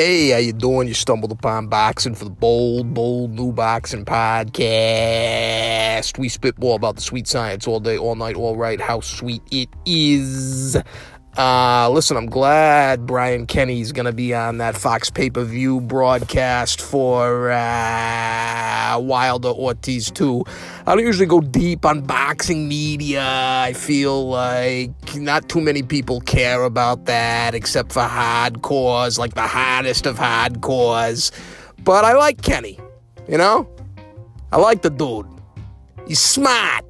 Hey, 0.00 0.30
how 0.30 0.38
you 0.38 0.54
doing? 0.54 0.88
You 0.88 0.94
stumbled 0.94 1.30
upon 1.30 1.66
boxing 1.66 2.14
for 2.14 2.24
the 2.24 2.30
bold, 2.30 2.94
bold 2.94 3.32
new 3.32 3.52
boxing 3.52 4.06
podcast. 4.06 6.16
We 6.16 6.30
spitball 6.30 6.74
about 6.74 6.96
the 6.96 7.02
sweet 7.02 7.28
science 7.28 7.68
all 7.68 7.80
day, 7.80 7.98
all 7.98 8.14
night, 8.14 8.34
all 8.34 8.56
right. 8.56 8.80
How 8.80 9.00
sweet 9.00 9.42
it 9.50 9.68
is. 9.84 10.74
Uh, 11.36 11.90
listen, 11.90 12.16
I'm 12.16 12.30
glad 12.30 13.04
Brian 13.04 13.46
Kenny's 13.46 13.92
going 13.92 14.06
to 14.06 14.12
be 14.12 14.34
on 14.34 14.56
that 14.56 14.74
Fox 14.74 15.10
pay 15.10 15.28
per 15.28 15.44
view 15.44 15.82
broadcast 15.82 16.80
for 16.80 17.50
uh, 17.50 17.58
Wilder 19.00 19.48
Ortiz, 19.48 20.10
too. 20.10 20.44
I 20.86 20.94
don't 20.94 21.04
usually 21.04 21.26
go 21.26 21.40
deep 21.40 21.84
on 21.84 22.02
boxing 22.02 22.68
media. 22.68 23.24
I 23.24 23.72
feel 23.72 24.28
like 24.28 24.90
not 25.16 25.48
too 25.48 25.60
many 25.60 25.82
people 25.82 26.20
care 26.20 26.64
about 26.64 27.06
that 27.06 27.54
except 27.54 27.92
for 27.92 28.02
hardcores, 28.02 29.18
like 29.18 29.34
the 29.34 29.46
hardest 29.46 30.06
of 30.06 30.18
hardcores. 30.18 31.30
But 31.82 32.04
I 32.04 32.14
like 32.14 32.42
Kenny, 32.42 32.78
you 33.28 33.38
know? 33.38 33.68
I 34.52 34.58
like 34.58 34.82
the 34.82 34.90
dude. 34.90 35.26
He's 36.06 36.20
smart. 36.20 36.84